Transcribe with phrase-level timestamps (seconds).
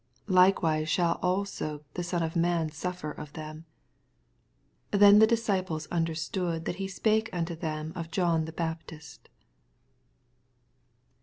[0.25, 3.65] Likewise shall also the Son of man suffer of them.
[4.93, 9.29] 18 Then the disciples understood that he spake unto them of John the Baptist.